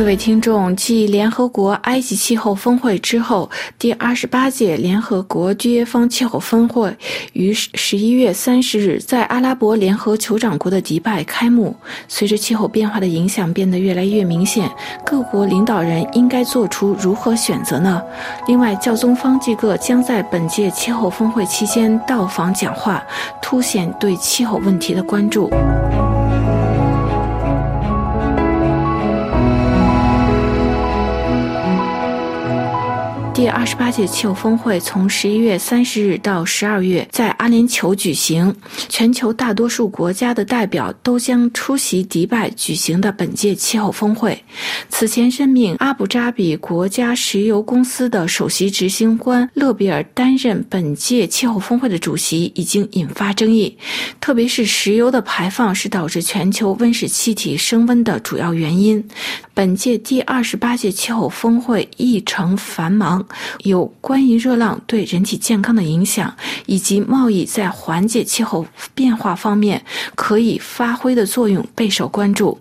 [0.00, 6.96] 各位听众，继联合国埃及气候峰会之后，第二十八届联合国缔约方气候峰会
[7.34, 11.76] 于十一月三十日在阿拉伯联合酋长国的迪拜开幕。
[12.08, 14.70] 随着气候变化的影响变得越来越明显，
[15.04, 18.02] 各国领导人应该做出如何选择呢？
[18.46, 23.04] 另外，教宗方济各将在本届气候峰会期间到访讲话，
[23.42, 25.50] 凸显对气候问题的关注。
[33.32, 38.54] 第二十八届气候峰会从十一月三十日到十二月在阿联酋举行，
[38.88, 44.38] 全球大多数国家的代表都将出席迪拜举行的本届气候峰会。
[44.88, 53.76] 此前任命阿布扎比国家石油公司的首席执行官勒比尔担任本届气候峰会的主席，已经引发争议。
[54.20, 59.02] 特别是石油的排放是导致全球温室气体升温的主要原因。
[59.54, 63.26] 本届第二十八届气候峰会议程繁忙。
[63.64, 66.34] 有关于热浪对人体健康的影响，
[66.66, 69.82] 以及贸易在缓解气候变化方面
[70.14, 72.58] 可以发挥的作用备受关注。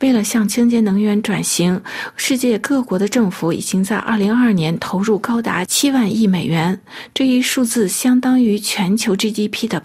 [0.00, 1.80] 为了向清洁能源转型，
[2.16, 6.78] 世界各国的政府已经在2022年投入高达7万亿美元，
[7.14, 9.80] 这一数字相当于全球 GDP 的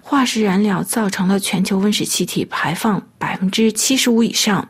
[0.00, 4.68] 化石燃料造成了全球温室气体排放百分之七十五以上。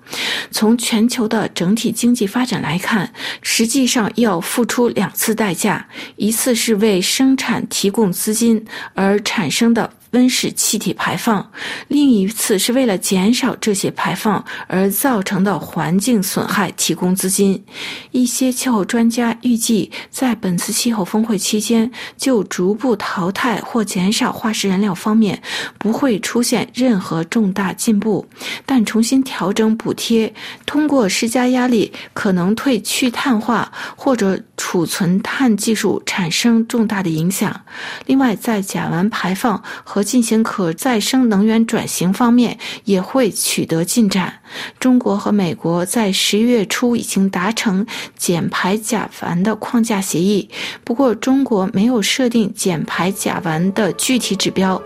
[0.51, 9.93] 从全球的整体经济发展来看，实际上要付出两次代价：一次是为生产提供资金而产生的。
[10.12, 11.50] 温室气体排放，
[11.88, 17.62] 另一次是为了减少这些排放而造成的环境损害提供资金。
[18.10, 25.42] 一些气候专家预计，在本次气候峰会期间，就逐步淘汰或减少化石燃料方面
[25.78, 28.27] 不会出现任何重大进步，
[28.67, 30.33] 但重新调整补贴，
[30.67, 37.58] 通过施加压力，可能对去碳化或者储存碳技术产生重大的影响。
[38.06, 44.40] 另外，在甲烷排放和进行可再生能源转型方面也会取得进展。
[44.79, 47.86] 中国和美国在十一月初已经达成
[48.17, 50.48] 减排甲烷的框架协议，
[50.85, 54.80] 不过中国没有设定减排甲烷的具体指标。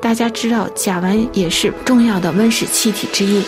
[0.00, 3.42] 大家知道，甲烷也是重要的温室气体之一。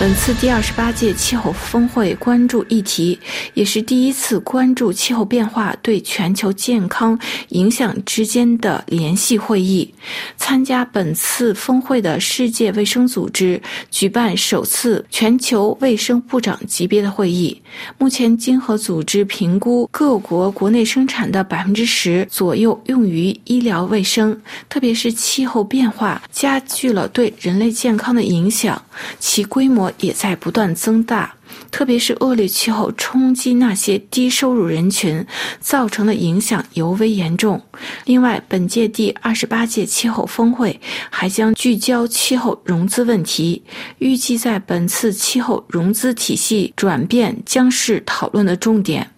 [0.00, 3.18] 本次第二十八届气候峰会关注议题，
[3.54, 9.92] 也是第一次关注气候变化对全球健康影响之间的联系会议。
[10.36, 13.60] 参加本次峰会的世界卫生组织
[13.90, 17.60] 举办首次全球卫生部长级别的会议。
[17.98, 28.80] 目前，经合组织评估各国国内生产的百分之十左右用于医疗卫生，特别是气候变化加剧了对人类健康的影响，
[29.18, 29.87] 其规模。
[30.00, 31.34] 也在不断增大，
[31.70, 35.26] 特别是恶劣气候冲击那些低收入人群，
[35.60, 37.62] 造成的影响尤为严重。
[38.04, 43.62] 另外，本届第二十八届气候峰会还将聚焦气候融资问题，
[43.98, 49.10] 预计在本次气候融资体系转变将是讨论的重点。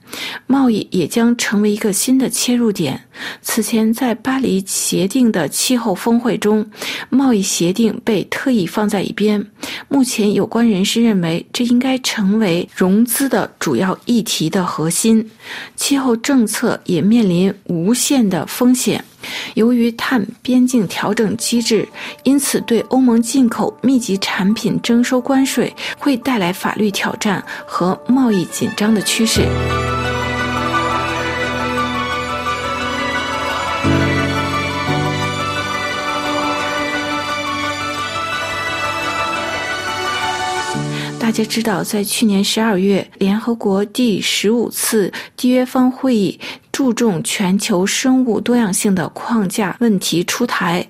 [0.46, 3.00] 贸易也将成为一个新的切入点。
[3.42, 6.64] 此前，在巴黎协定的气候峰会中，
[7.08, 9.44] 贸易协定被特意放在一边。
[9.88, 15.30] 目前，有关人士认为，这应该成为融资的主要议题的核心。
[15.76, 19.04] 气候政策也面临无限的风险。
[19.52, 21.86] 由于碳边境调整机制，
[22.22, 29.42] 因此对欧盟进口密集产品征收关税，会带来法律挑战和贸易紧张的趋势。
[41.30, 46.40] 大家知道，在去年十二月，联合国第十五次缔约方会议
[46.72, 50.86] 注重全球生物多样性的框架问题出台。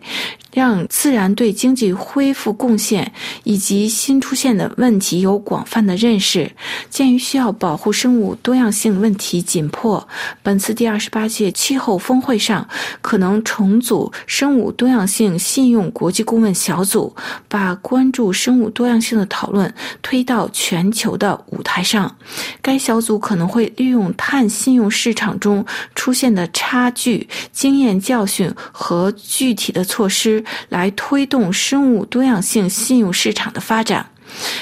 [0.53, 3.13] 让自然对经济恢复贡献
[3.45, 6.51] 以及新出现的问题有广泛的认识。
[6.89, 10.05] 鉴于需要保护生物多样性问题紧迫，
[10.43, 12.69] 本次第二十八届气候峰会上
[13.01, 17.15] 可能重组生物多样性信用国际顾问小组，
[17.49, 19.73] 把关注生物多样性的讨论
[20.03, 22.13] 推到全球的舞台上。
[22.61, 25.65] 该小组可能会利用碳信用市场中
[25.95, 30.45] 出现的差距、经验教训和具体的措施。
[30.69, 34.11] 来推动生物多样性信用市场的发展。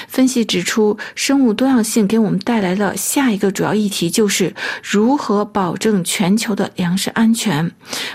[0.07, 7.71] 分析指出，生物多样性给我们带来了下一个主要议题，就是如何保证全球的粮食安全。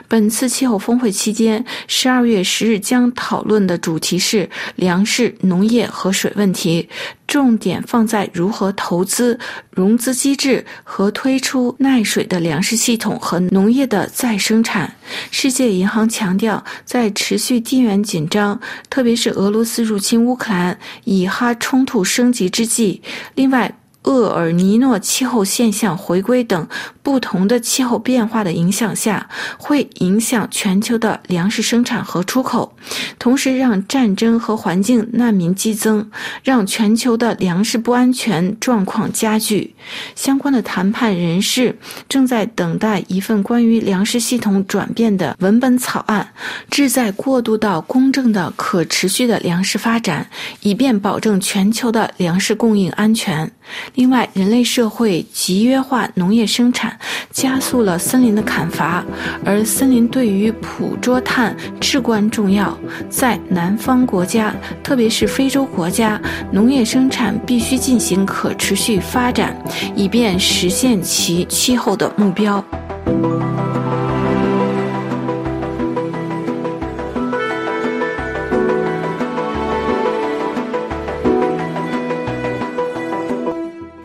[0.08, 6.88] 本次气候峰会期间，十二月十日将讨论的主题是粮食、农业和水问题。
[7.26, 9.38] 重点放在如何投资、
[9.75, 14.94] 融资机制和推出耐水的粮食系统和农业的再生产。
[15.31, 23.03] 世界银行强调，在持续地缘紧张，特别是俄罗斯入侵乌克兰、以哈冲突升级之际，
[23.35, 23.73] 另外。
[24.04, 26.66] 厄尔尼诺气候现象回归等
[27.02, 29.28] 不同的气候变化的影响下，
[29.58, 32.76] 会影响全球的粮食生产和出口，
[33.18, 36.10] 同时让战争和环境难民激增，
[36.42, 39.74] 让全球的粮食不安全状况加剧。
[40.14, 41.78] 相关的谈判人士
[42.08, 46.32] 正在等待一份关于粮食系统转变的文本草案，
[46.70, 50.28] 旨在过渡到公正的、可持续的粮食发展，
[50.60, 53.50] 以便保证全球的粮食供应安全。
[53.94, 56.99] 另外，人类社会集约化农业生产
[57.31, 59.05] 加速了森林的砍伐，
[59.44, 62.76] 而森林对于捕捉碳至关重要。
[63.08, 64.52] 在南方国家，
[64.82, 66.20] 特别是非洲国家，
[66.50, 69.56] 农业生产必须进行可持续发展，
[69.94, 72.62] 以便实现其气候的目标。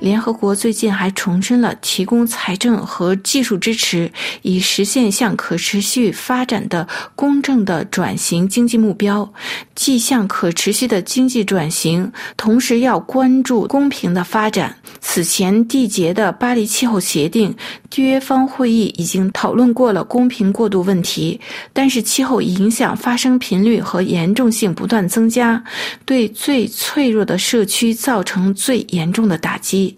[0.09, 4.11] 联合国最近还重申了提供财政和技术支持，
[4.41, 9.31] 以实现向可持续发展的公正的转型经济目标。
[9.75, 14.75] 既向可持续的经济转型，同时要关注公平的发展。
[14.99, 17.55] 此前缔结的巴黎气候协定
[17.89, 21.39] 缔约方会议已经讨论过了公平过渡问题，
[21.71, 25.63] 但是气候影响发生频率和严重性不断增加，
[26.03, 29.95] 对最脆弱的社区造成最严重的打击。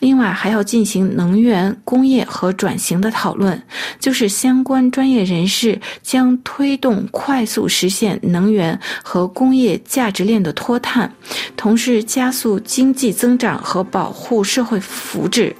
[0.00, 3.60] 另外，还要进行能源、工业和转型的讨论，
[3.98, 11.10] 就是相关专业人士将推动快速实现能源和工业价值链的脱碳，
[11.56, 15.52] 同时加速经济增长和保护社会福祉。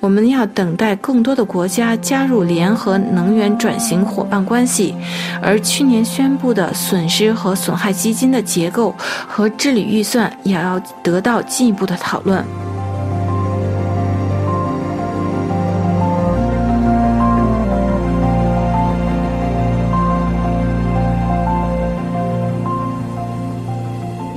[0.00, 4.94] 我们要等待更多的国家加入联合能源转型伙伴关系，
[5.40, 8.94] 而去年宣布的损失和损害基金的结构
[9.26, 12.44] 和治理预算也要得到进一步的讨论。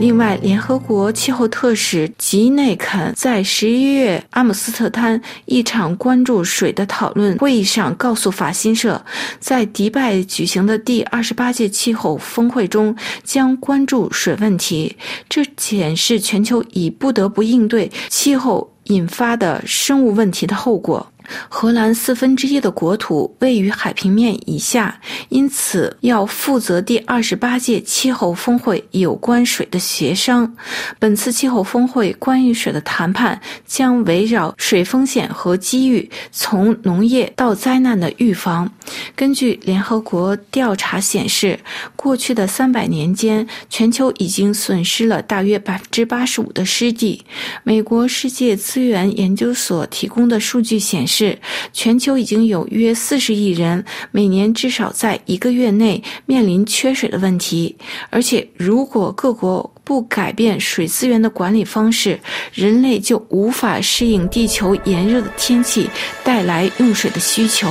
[0.09, 9.00] 另外，联合国气候特使吉内肯在十一月阿姆斯特丹一场关注水的讨论会议上告诉法新社，
[9.39, 14.97] 在迪拜举行的第二十八届气候峰会中将关注水问题。
[15.29, 21.06] 这显示全球已不得不应对气候引发的生物问题的后果。
[21.48, 25.00] 荷兰四分之一的国土位于海平面以下，
[25.30, 30.52] 因此要负责第二十八届气候峰会有关水的协商。
[30.98, 38.72] 本次气候峰会关于水的谈判将围绕水风险和机遇，从农业到灾难的预防。
[39.16, 41.60] 根据联合国调查显示，
[41.96, 47.24] 过去的三百年间，全球已经损失了大约百分之八十五的湿地。
[47.64, 51.19] 美国世界资源研究所提供的数据显示。
[51.19, 51.38] 是，
[51.73, 57.76] 全球已经有约四十亿人每年至少在一个月内面临缺水的问题，
[58.09, 62.18] 而且如果各国不改变水资源的管理方式，
[62.54, 65.90] 人类就无法适应地球炎热的天气
[66.23, 67.68] 带来用水的需求。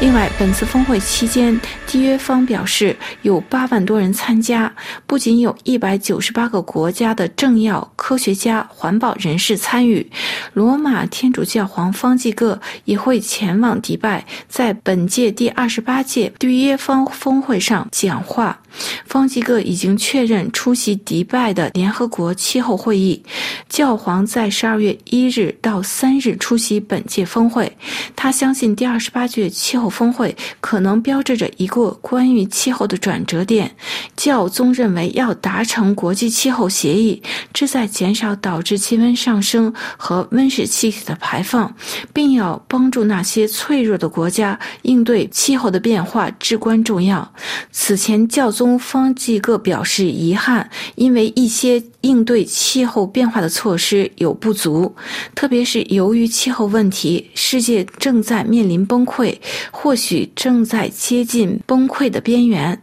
[0.00, 4.72] 另外，本次峰会期间，缔约方表示有八万多人参加，
[5.08, 10.08] 不仅有一百九十八个国家的政要、科学家、环保人士参与，
[10.52, 18.60] 罗马天主教皇方济各也会前往迪拜，在本届第二十八届缔约方峰会上讲话。
[19.04, 23.22] 方济各已经确认出席迪拜的联合国气候会议，
[23.68, 27.70] 教皇在十二月一日到三日出席本届峰会。
[28.14, 33.74] 他相信第二十八届气候峰会可能标志着一个关于气候的转折点。
[34.16, 37.22] 教宗认为要达成国际气候协议，
[37.52, 41.74] 旨在减少导致气温上升和温室气体的排放，
[42.12, 47.32] 并要帮助那些脆弱的国家应对气候的变化至关重要。
[47.70, 54.94] 此前，教中方济各表示遗憾，因为一些应对气候变化的措施有不足，
[55.34, 59.36] 特别是由于气候问题，世界正在面临崩溃，
[59.72, 62.80] 或许正在接近崩溃的边缘。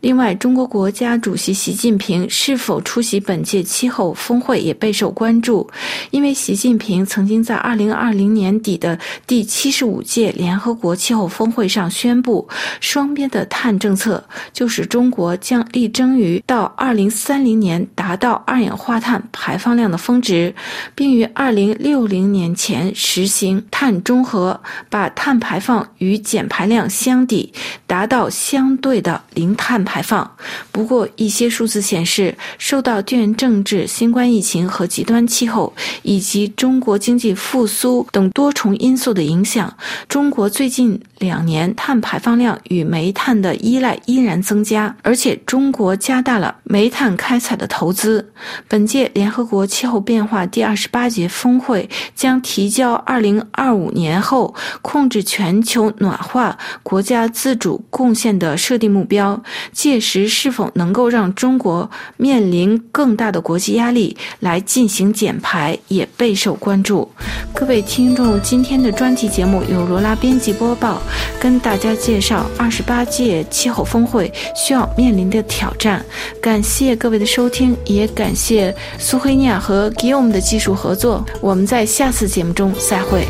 [0.00, 5.68] 另外，中国国家主席习近平是否出席本届气候峰会也备受关注，
[6.10, 12.48] 因为习近平曾经在二零二零年底的第七十五届联合国气候峰会上宣布，
[12.80, 20.54] 双边的碳政策就是中国将力争于到二零三零年达到二氧化碳排放量的峰值，
[20.94, 27.52] 并于二零六零年前实行碳中和，把碳排放与减排量相抵，
[27.92, 30.28] 达到相对的零碳排放。
[30.70, 35.70] 不过，一些数字显示，受到地缘政治、新冠疫情和极端气候
[36.00, 39.70] 以及中国经济复苏等多重因素的影响，
[40.08, 48.32] 中国最近两年碳排放量与煤炭的依赖依然增加，而且中国加大了煤炭开采的投资。
[48.68, 67.10] 本届联合国气候变化第二十八届峰会将提交二零二五年后控制全球暖化国家自主贡献的设定目标，届时是否能够让中国面临更大的国际压力来进行减排，也备受关注。
[67.54, 71.00] 各位听众，今天的专题节目由罗拉编辑播报，
[71.40, 76.04] 跟大家介绍二十八届气候峰会需要面临的挑战。
[76.40, 81.24] 感谢各位的收听，也感谢苏黑尼亚和 guilm 的技术合作。
[81.40, 83.26] 我们在下次节目中再会。